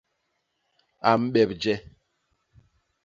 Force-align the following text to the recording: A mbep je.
A 1.09 1.11
mbep 1.21 1.49
je. 1.61 1.73